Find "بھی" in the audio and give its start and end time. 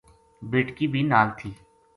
0.93-1.01